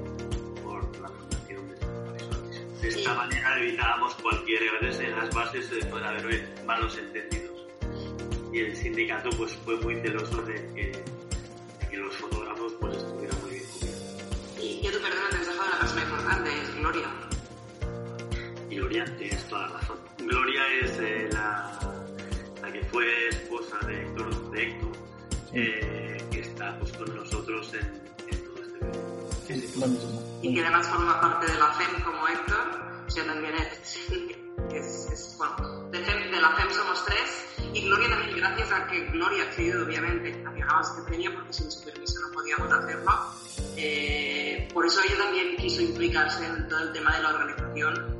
[0.63, 2.81] por la Fundación de Fotógrafos.
[2.83, 7.67] De esta manera evitábamos cualquier errores en las bases, se puede haber malos entendidos.
[8.53, 10.93] Y el sindicato pues fue muy celoso de que,
[11.81, 12.97] de que los fotógrafos pues
[14.91, 14.91] cubiertos.
[14.91, 17.09] Y yo te has dejado una persona importante, es Gloria.
[18.71, 19.99] Y Gloria, tienes toda la razón.
[20.19, 21.79] Gloria es eh, la,
[22.63, 24.93] la que fue esposa de Héctor, de Héctor
[25.53, 29.31] eh, que está pues, con nosotros en, en todo este periodo.
[29.47, 29.81] Sí, sí.
[30.43, 34.11] Y que además forma parte de la FEM como Héctor, yo también es,
[34.73, 37.47] es, es bueno, de, FEM, de la FEM somos tres,
[37.81, 41.35] y Gloria también, gracias a que Gloria ha accedido obviamente a que hagamos este premio,
[41.35, 43.13] porque sin su permiso no podíamos hacerlo,
[43.77, 48.17] eh, por eso ella también quiso implicarse en todo el tema de la organización,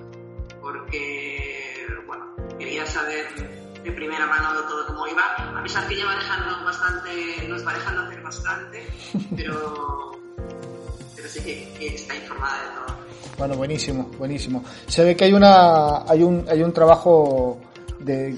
[0.61, 2.25] porque, bueno,
[2.59, 3.27] quería saber
[3.83, 7.67] de primera mano de todo cómo iba, a pesar que ella va dejando bastante, nos
[7.67, 8.87] va dejando hacer bastante,
[9.37, 10.13] pero,
[11.17, 13.01] pero sí que, que está informada de todo.
[13.37, 14.65] Bueno, buenísimo, buenísimo.
[14.87, 17.59] Se ve que hay una, hay un, hay un trabajo
[18.01, 18.37] de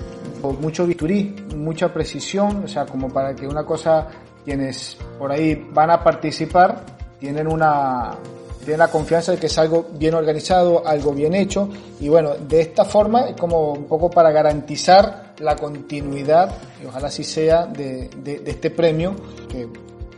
[0.61, 4.09] mucho bisturí, mucha precisión, o sea, como para que una cosa,
[4.45, 6.85] quienes por ahí van a participar,
[7.21, 8.11] tienen una,
[8.59, 11.69] tienen la confianza de que es algo bien organizado, algo bien hecho,
[12.01, 17.09] y bueno, de esta forma es como un poco para garantizar la continuidad, y ojalá
[17.09, 19.15] así sea, de, de, de este premio,
[19.49, 19.69] que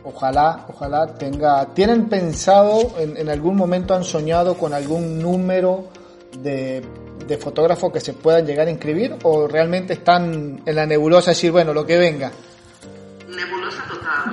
[0.03, 5.85] ojalá, ojalá tenga, ¿tienen pensado en, en algún momento han soñado con algún número
[6.41, 6.83] de,
[7.27, 11.51] de fotógrafos que se puedan llegar a inscribir o realmente están en la nebulosa decir,
[11.51, 12.31] bueno, lo que venga?
[13.27, 14.31] Nebulosa total.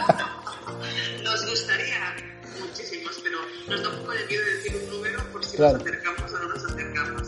[1.24, 2.14] Nos gustaría
[2.60, 5.78] muchísimos, pero nos da un poco de miedo decir un número por si Claro.
[5.78, 7.22] nos acercamos o no nos acercamos.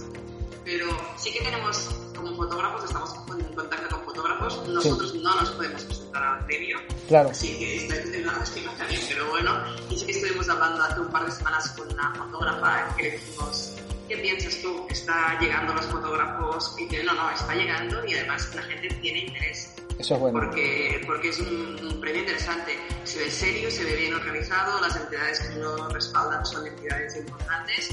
[0.64, 0.86] Pero
[1.18, 1.88] sí que tenemos,
[2.22, 4.68] como fotógrafos, estamos en contacto con fotógrafos.
[4.68, 9.28] Nosotros no nos podemos presentar al premio, Claro, así que esta es lástima también, pero
[9.30, 9.64] bueno.
[9.90, 13.10] Y sí que estuvimos hablando hace un par de semanas con una fotógrafa que le
[13.12, 13.76] dijimos,
[14.08, 14.86] ¿qué piensas tú?
[14.88, 16.74] ¿Está llegando los fotógrafos?
[16.78, 19.74] Y dice, no, no, está llegando y además la gente tiene interés.
[19.98, 20.40] Eso es bueno.
[20.40, 22.78] Porque, porque es un, premio interesante.
[23.04, 27.90] Se ve serio, se ve bien organizado, las entidades que lo respaldan son entidades importantes,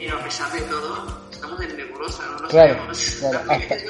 [0.00, 2.86] pero a pesar de todo, estamos en nebulosa, no lo claro,
[3.20, 3.40] Claro.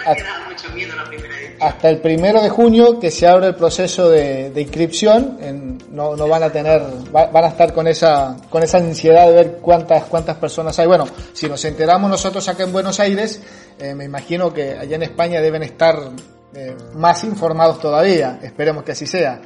[0.07, 4.09] Hasta, mucho miedo la primera hasta el primero de junio que se abre el proceso
[4.09, 9.27] de, inscripción, no, no, van a tener, van a estar con esa, con esa ansiedad
[9.27, 10.87] de ver cuántas, cuántas personas hay.
[10.87, 13.43] Bueno, si nos enteramos nosotros acá en Buenos Aires,
[13.79, 15.97] eh, me imagino que allá en España deben estar
[16.55, 18.41] eh, más informados todavía.
[18.43, 19.41] Esperemos que así sea.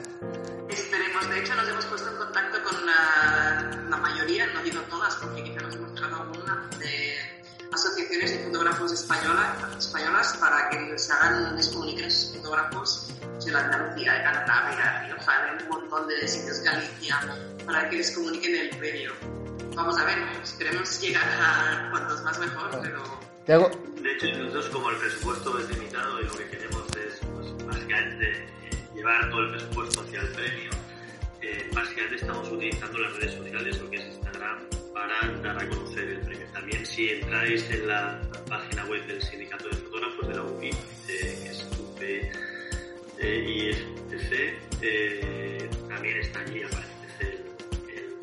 [8.54, 13.08] Fotógrafos españolas, españolas para que se hagan, les comuniquen sus fotógrafos
[13.44, 17.20] de la Andalucía, de Cantabria, de Rioja, de un montón de sitios Galicia,
[17.66, 19.12] para que les comuniquen el premio.
[19.74, 23.02] Vamos a ver, esperemos llegar a cuantos más mejor, pero...
[23.44, 26.82] De hecho, nosotros como el presupuesto es limitado y lo que queremos
[27.66, 28.48] básicamente
[28.94, 30.70] llevar todo el presupuesto hacia el premio,
[31.42, 34.58] eh, básicamente estamos utilizando las redes sociales, lo que es Instagram,
[34.94, 36.46] para dar a conocer el premio.
[36.52, 41.40] También si entráis en la página web del Sindicato de Fotógrafos de la UPI, eh,
[41.42, 42.44] que es UPI
[44.86, 47.44] eh, también está allí, aparece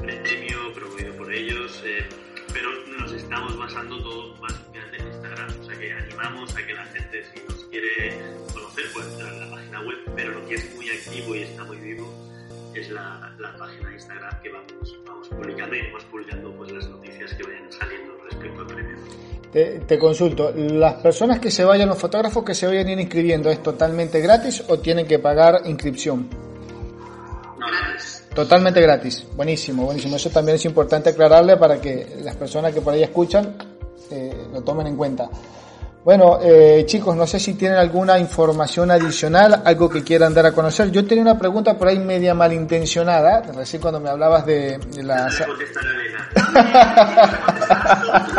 [0.04, 2.08] el, premio promovido por ellos, eh,
[2.54, 6.86] pero nos estamos basando todo más en Instagram, o sea que animamos a que la
[6.86, 8.20] gente, si nos quiere
[8.54, 11.64] conocer, pues entrar en la página web, pero lo que es muy activo y está
[11.64, 12.32] muy vivo
[12.76, 17.34] es la, página de Instagram que vamos, vamos publicando y vamos publicando pues las noticias
[17.34, 18.91] que vayan saliendo respecto al premio.
[19.52, 23.00] Te, te, consulto, ¿las personas que se vayan, los fotógrafos que se vayan a ir
[23.00, 26.30] inscribiendo, es totalmente gratis o tienen que pagar inscripción?
[27.60, 28.24] No, gratis.
[28.34, 29.26] Totalmente gratis.
[29.36, 30.16] Buenísimo, buenísimo.
[30.16, 33.58] Eso también es importante aclararle para que las personas que por ahí escuchan
[34.10, 35.30] eh, lo tomen en cuenta.
[36.04, 40.52] Bueno, eh, chicos, no sé si tienen alguna información adicional, algo que quieran dar a
[40.52, 40.90] conocer.
[40.90, 45.28] Yo tenía una pregunta por ahí media malintencionada, recién cuando me hablabas de, la...
[45.28, 45.32] no,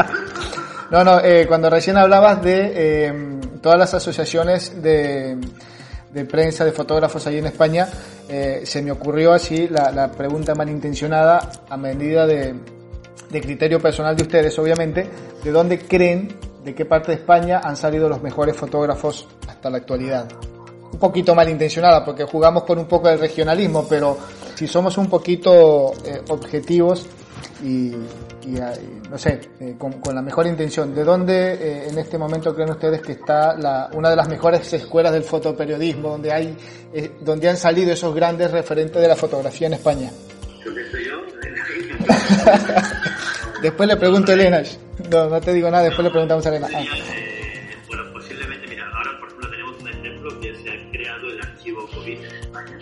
[0.93, 5.39] no, eh, cuando recién hablabas de eh, todas las asociaciones de,
[6.13, 7.89] de, prensa, de fotógrafos ahí en España,
[8.29, 12.55] eh, se me ocurrió así la, la pregunta malintencionada a medida de,
[13.31, 15.09] de criterio personal de ustedes, obviamente,
[15.43, 19.79] de dónde creen de qué parte de España han salido los mejores fotógrafos hasta la
[19.79, 20.29] actualidad.
[20.93, 24.19] Un poquito malintencionada porque jugamos con un poco de regionalismo, pero
[24.55, 27.07] si somos un poquito eh, objetivos
[27.63, 27.93] y,
[29.11, 33.01] no sé, eh, con, la mejor intención, ¿de dónde eh, en este momento creen ustedes
[33.03, 36.57] que está la, una de las mejores escuelas del fotoperiodismo, donde, hay,
[37.21, 40.11] donde han salido esos grandes referentes de la fotografía en España?
[43.63, 44.61] Después le pregunto a Elena.
[45.09, 46.69] No, no te digo nada, después le preguntamos a Elena.
[46.75, 46.83] Ah.
[46.83, 51.41] Eh, bueno, posiblemente, mira, ahora por ejemplo tenemos un ejemplo que se ha creado el
[51.41, 52.79] archivo COVID en España.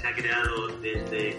[0.00, 1.32] Se ha, creado desde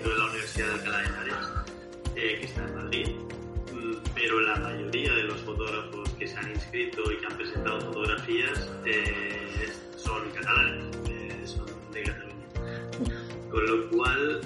[4.36, 8.70] pero la mayoría de los fotógrafos que se han inscrito y que han presentado fotografías
[8.86, 12.48] eh, son catalanes, son de Cataluña.
[13.50, 14.42] Con lo cual,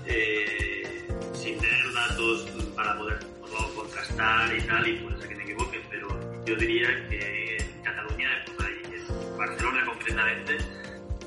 [1.33, 3.17] sin tener datos para poder
[3.75, 6.07] contrastar y tal, y puede ser que me equivoque, pero
[6.45, 10.57] yo diría que en Cataluña, en Barcelona concretamente,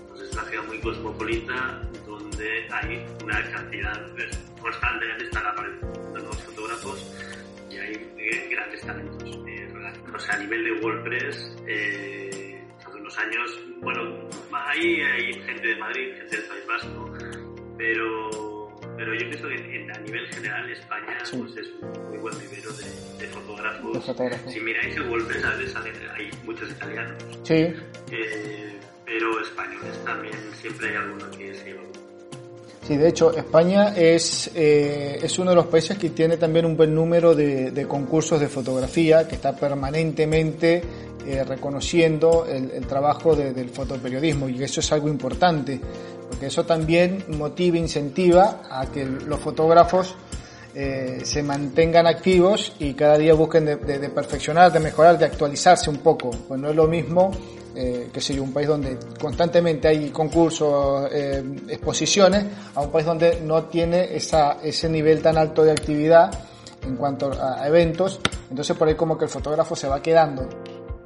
[0.08, 4.06] pues es una ciudad muy cosmopolita donde hay una cantidad
[4.60, 5.71] constantemente están apareciendo
[8.62, 9.38] grandes talentos.
[9.46, 9.68] Eh,
[10.14, 15.76] o sea, a nivel de WordPress, eh, hace unos años, bueno, ahí hay gente de
[15.76, 17.12] Madrid, gente del País Vasco,
[17.76, 18.52] pero
[18.96, 23.26] pero yo pienso que a nivel general España pues es un muy buen vivero de,
[23.28, 24.52] fotógrafos.
[24.52, 25.74] Si miráis el golpe, ¿sabes?
[25.74, 27.16] hay muchos italianos.
[27.42, 27.74] Sí.
[28.10, 31.82] Eh, pero españoles también, siempre hay alguno que se lleva
[32.86, 36.76] Sí, de hecho, España es, eh, es uno de los países que tiene también un
[36.76, 40.82] buen número de, de concursos de fotografía, que está permanentemente
[41.24, 45.80] eh, reconociendo el, trabajo de, del fotoperiodismo y eso es algo importante
[46.28, 50.16] porque eso también motiva, incentiva a que los fotógrafos
[50.74, 55.90] eh, se mantengan activos y cada día busquen de, de, perfeccionar, de mejorar, de actualizarse
[55.90, 56.30] un poco.
[56.48, 57.30] Pues no es lo mismo,
[57.74, 62.44] eh, que sea un país donde constantemente hay concursos, eh, exposiciones,
[62.74, 66.30] a un país donde no tiene esa, ese nivel tan alto de actividad
[66.86, 68.20] en cuanto a eventos.
[68.50, 70.48] Entonces por ahí como que el fotógrafo se va quedando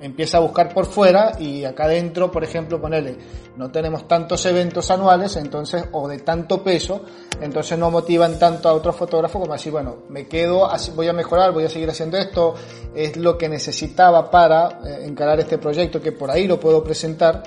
[0.06, 3.16] empieza a buscar por fuera y acá adentro, por ejemplo, ponerle,
[3.56, 7.02] no tenemos tantos eventos anuales, entonces, o de tanto peso,
[7.40, 11.52] entonces no motivan tanto a otros fotógrafos como así, bueno, me quedo, voy a mejorar,
[11.52, 12.54] voy a seguir haciendo esto,
[12.94, 17.42] es lo que necesitaba para eh, encarar este proyecto, que por ahí lo puedo presentar.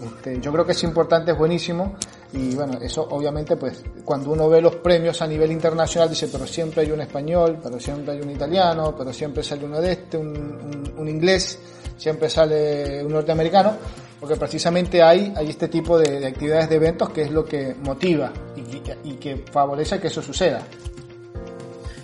[0.00, 1.96] Este, yo creo que es importante, es buenísimo
[2.32, 6.46] y bueno, eso obviamente pues cuando uno ve los premios a nivel internacional dice, pero
[6.46, 10.16] siempre hay un español, pero siempre hay un italiano, pero siempre sale uno de este,
[10.16, 11.58] un, un, inglés,
[11.98, 13.76] siempre sale un norteamericano,
[14.18, 18.32] porque precisamente hay, hay este tipo de, actividades de eventos que es lo que motiva
[18.56, 20.66] y, y que favorece que eso suceda.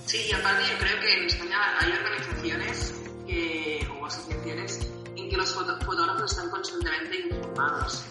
[0.07, 2.95] Sí, y aparte yo creo que en España hay organizaciones
[3.27, 4.81] que, o asociaciones
[5.17, 8.05] en que los fotógrafos están constantemente informados.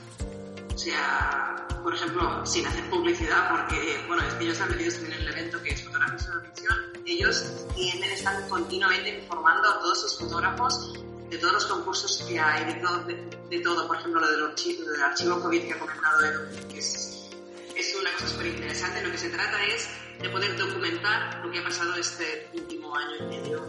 [0.74, 5.14] O sea, por ejemplo, sin hacer publicidad, porque, bueno, es que ellos han metido en
[5.14, 10.20] el evento que es Fotógrafos de Ficción, ellos tienen, están continuamente informando a todos sus
[10.20, 10.94] fotógrafos
[11.34, 13.04] de todos los concursos que hay, de todo,
[13.50, 13.88] de, todo.
[13.88, 17.30] por ejemplo, lo del archivo, del archivo COVID que ha comentado Edu, que es,
[17.76, 19.02] es una cosa súper interesante.
[19.02, 19.88] Lo que se trata es
[20.22, 23.68] de poder documentar lo que ha pasado este último año y medio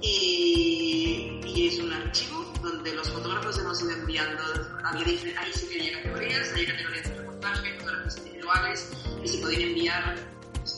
[0.00, 4.42] y, y, es un archivo donde los fotógrafos hemos ido enviando,
[4.84, 8.90] había ahí sí que hay categorías, hay categorías de reportaje, fotografías individuales,
[9.24, 10.16] y se podían enviar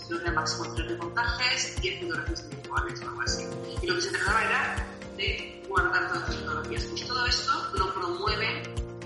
[0.08, 3.46] los de máximo tres reportajes, 10 fotografías individuales o algo así.
[3.82, 4.86] Y lo que se trataba era
[5.20, 6.84] de guardar todas las fotografías.
[6.84, 8.62] Pues todo esto lo promueven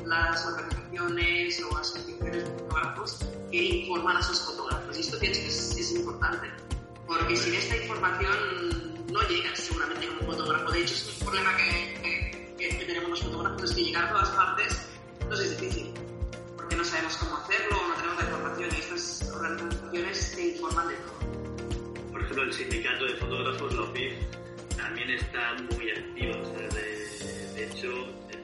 [0.06, 3.18] las organizaciones o asociaciones de fotógrafos
[3.50, 4.96] que informan a sus fotógrafos.
[4.96, 6.48] Y esto pienso que es, es importante,
[7.06, 10.70] porque sin esta información no llegas seguramente como fotógrafo.
[10.72, 14.12] De hecho, es un problema que, que, que, tenemos los fotógrafos, es que llegar a
[14.12, 14.88] todas partes
[15.28, 15.92] nos es difícil,
[16.56, 20.94] porque no sabemos cómo hacerlo, no tenemos la información y estas organizaciones te informan de
[20.94, 22.12] todo.
[22.12, 24.12] Por ejemplo, el sindicato de fotógrafos, la OPIF,
[24.84, 25.90] también está muy
[26.44, 27.90] sea, de, de, hecho,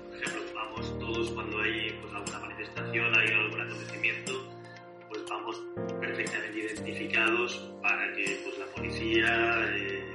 [0.08, 4.32] por ejemplo, vamos todos cuando hay pues, alguna manifestación, hay algún acontecimiento,
[5.10, 5.60] pues vamos
[6.00, 9.66] perfectamente identificados para que pues, la policía...
[9.76, 10.10] Eh,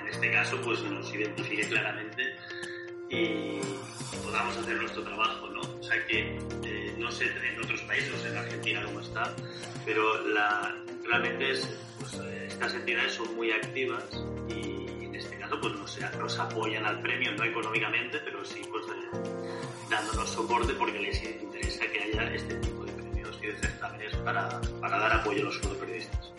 [0.00, 2.36] en este caso pues nos identifique claramente
[3.10, 3.58] y,
[4.22, 5.60] podamos hacer nuestro trabajo, ¿no?
[5.60, 9.34] O sea que eh, no sé en otros países, en Argentina cómo está,
[9.84, 10.74] pero la,
[11.04, 11.68] realmente es,
[11.98, 12.14] pues,
[12.46, 14.04] estas entidades son muy activas
[14.48, 14.75] y
[15.72, 19.18] pues nos, nos apoyan al premio, no económicamente, pero sí pues eh,
[19.90, 24.60] dándonos soporte porque les interesa que haya este tipo de premios y de certámenes para,
[24.80, 26.30] para dar apoyo a los fotoperiodistas.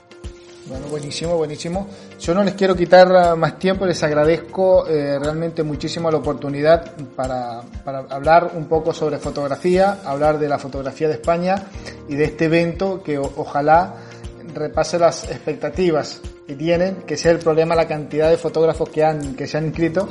[0.68, 1.88] Bueno, buenísimo, buenísimo.
[2.20, 6.94] Yo no les quiero quitar ah, más tiempo, les agradezco eh, realmente muchísimo la oportunidad
[7.16, 11.64] para, para, hablar un poco sobre fotografía, hablar de la fotografía de España
[12.10, 14.07] y de este evento que ojalá
[14.54, 19.36] repase las expectativas que tienen, que sea el problema la cantidad de fotógrafos que han
[19.36, 20.08] que se han inscrito,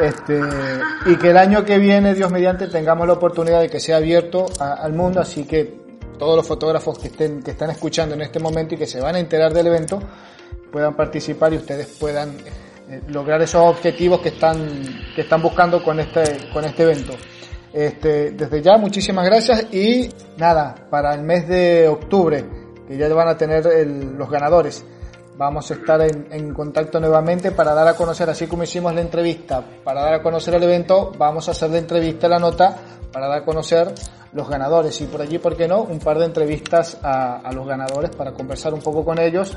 [0.00, 0.40] este,
[1.06, 4.46] y que el año que viene, Dios mediante, tengamos la oportunidad de que sea abierto
[4.58, 5.84] al mundo, así que
[6.18, 9.16] todos los fotógrafos que estén que están escuchando en este momento y que se van
[9.16, 10.00] a enterar del evento
[10.70, 12.30] puedan participar y ustedes puedan
[12.88, 14.56] eh, lograr esos objetivos que están
[15.14, 17.14] que están buscando con este con este evento.
[17.72, 22.44] Este, desde ya muchísimas gracias y nada, para el mes de octubre
[22.86, 24.84] que ya van a tener los ganadores.
[25.36, 29.00] Vamos a estar en, en, contacto nuevamente para dar a conocer, así como hicimos la
[29.00, 32.76] entrevista, para dar a conocer el evento, vamos a hacer la entrevista, la nota,
[33.12, 33.92] para dar a conocer
[34.34, 35.82] los ganadores y por allí, ¿por qué no?
[35.82, 39.56] Un par de entrevistas a, los ganadores para conversar un poco con ellos,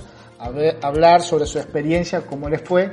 [0.82, 2.92] hablar sobre su experiencia, cómo les fue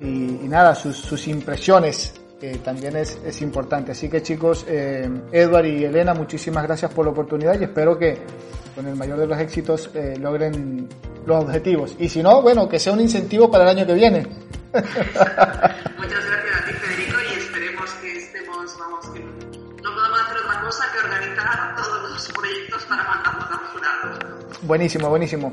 [0.00, 0.06] y,
[0.48, 2.14] nada, sus, impresiones.
[2.40, 3.92] Que también es, es, importante.
[3.92, 8.18] Así que chicos, eh, Edward y Elena, muchísimas gracias por la oportunidad y espero que
[8.74, 10.88] con el mayor de los éxitos eh, logren
[11.24, 11.96] los objetivos.
[11.98, 14.22] Y si no, bueno, que sea un incentivo para el año que viene.
[14.72, 20.60] Muchas gracias a ti, Federico, y esperemos que estemos, vamos, que no podamos hacer otra
[20.60, 24.62] cosa que organizar todos los proyectos para mandarlos a los jurados.
[24.62, 25.52] Buenísimo, buenísimo.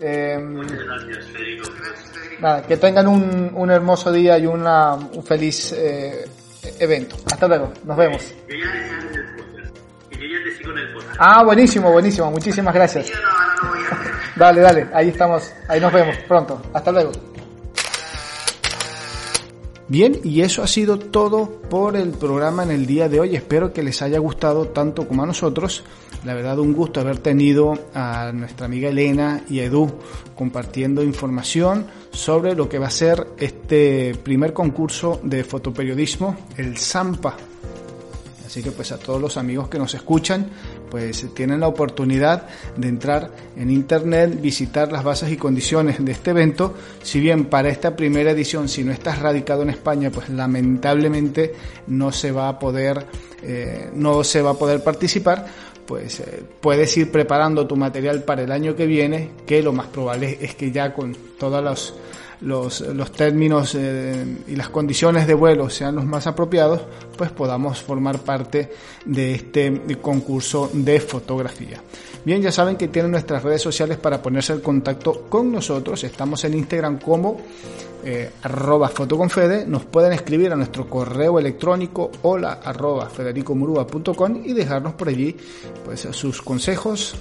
[0.00, 1.68] Eh, Muchas gracias, Federico.
[2.40, 6.26] Nada, que tengan un, un hermoso día y una, un feliz eh,
[6.78, 7.16] evento.
[7.26, 8.34] Hasta luego, nos vemos.
[10.94, 11.16] Podcast.
[11.18, 12.30] Ah, buenísimo, buenísimo.
[12.30, 13.10] Muchísimas gracias.
[14.34, 16.60] Dale, dale, ahí estamos, ahí nos vemos pronto.
[16.72, 17.12] Hasta luego.
[19.88, 23.36] Bien, y eso ha sido todo por el programa en el día de hoy.
[23.36, 25.84] Espero que les haya gustado tanto como a nosotros.
[26.26, 29.88] La verdad, un gusto haber tenido a nuestra amiga Elena y a Edu
[30.34, 37.36] compartiendo información sobre lo que va a ser este primer concurso de fotoperiodismo, el ZAMPA.
[38.44, 40.48] Así que pues a todos los amigos que nos escuchan,
[40.90, 46.30] pues tienen la oportunidad de entrar en internet, visitar las bases y condiciones de este
[46.30, 46.74] evento.
[47.02, 51.54] Si bien para esta primera edición, si no estás radicado en España, pues lamentablemente
[51.86, 53.06] no se va a poder,
[53.42, 55.46] eh, no se va a poder participar,
[55.86, 59.86] pues eh, puedes ir preparando tu material para el año que viene, que lo más
[59.86, 61.94] probable es que ya con todas las
[62.40, 66.82] los, los términos eh, y las condiciones de vuelo sean los más apropiados,
[67.16, 68.70] pues podamos formar parte
[69.04, 71.80] de este concurso de fotografía.
[72.26, 76.02] Bien, ya saben que tienen nuestras redes sociales para ponerse en contacto con nosotros.
[76.02, 77.36] Estamos en Instagram como
[78.04, 79.64] eh, arroba fotoconfede.
[79.64, 83.08] Nos pueden escribir a nuestro correo electrónico hola arroba
[84.44, 85.36] y dejarnos por allí
[85.84, 87.14] pues, sus consejos,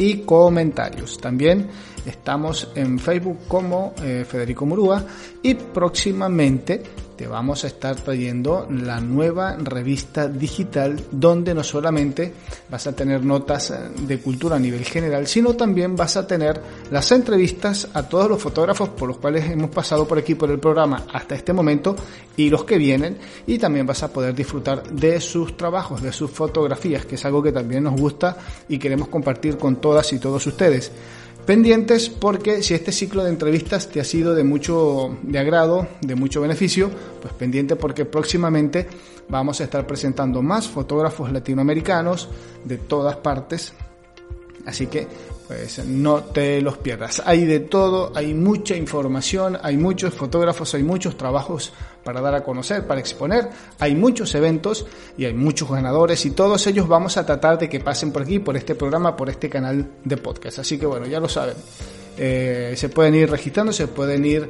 [0.00, 1.18] y comentarios.
[1.18, 1.68] También
[2.04, 5.04] estamos en Facebook como eh, Federico Murúa
[5.42, 6.82] y próximamente
[7.20, 12.32] te vamos a estar trayendo la nueva revista digital donde no solamente
[12.70, 13.74] vas a tener notas eh,
[14.06, 16.58] de cultura a nivel general, sino también vas a tener
[16.90, 20.58] las entrevistas a todos los fotógrafos por los cuales hemos pasado por aquí por el
[20.58, 21.94] programa hasta este momento
[22.38, 26.30] y los que vienen y también vas a poder disfrutar de sus trabajos, de sus
[26.30, 30.46] fotografías, que es algo que también nos gusta y queremos compartir con todas y todos
[30.46, 30.90] ustedes
[31.46, 36.14] pendientes porque si este ciclo de entrevistas te ha sido de mucho de agrado, de
[36.14, 38.86] mucho beneficio, pues pendiente porque próximamente
[39.28, 42.28] vamos a estar presentando más fotógrafos latinoamericanos
[42.64, 43.72] de todas partes.
[44.66, 45.06] Así que
[45.50, 47.20] pues no te los pierdas.
[47.26, 51.72] Hay de todo, hay mucha información, hay muchos fotógrafos, hay muchos trabajos
[52.04, 53.48] para dar a conocer, para exponer,
[53.80, 54.86] hay muchos eventos
[55.18, 58.38] y hay muchos ganadores y todos ellos vamos a tratar de que pasen por aquí,
[58.38, 60.60] por este programa, por este canal de podcast.
[60.60, 61.56] Así que bueno, ya lo saben.
[62.16, 64.48] Eh, se pueden ir registrando, se pueden ir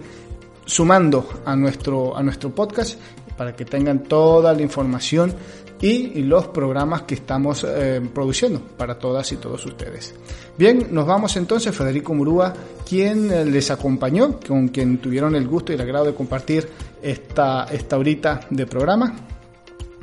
[0.67, 3.01] sumando a nuestro, a nuestro podcast
[3.39, 5.35] para que tengan toda la información
[5.81, 10.15] y los programas que estamos eh, produciendo para todas y todos ustedes.
[10.57, 12.53] Bien, nos vamos entonces, Federico Murúa,
[12.87, 16.69] quien eh, les acompañó, con quien tuvieron el gusto y el agrado de compartir
[17.03, 19.15] esta, esta horita de programa.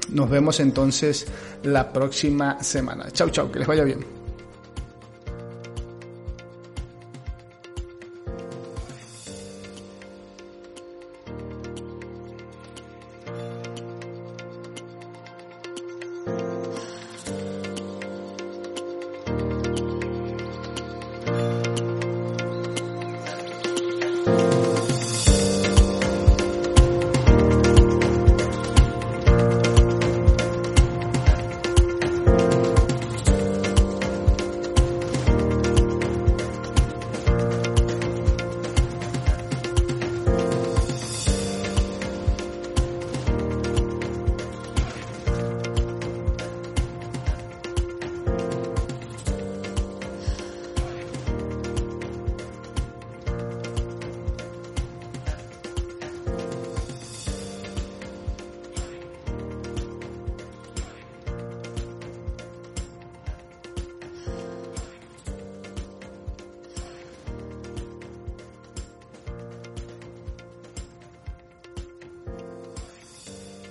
[0.09, 1.27] Nos vemos entonces
[1.63, 3.11] la próxima semana.
[3.11, 4.16] Chau, chau, que les vaya bien.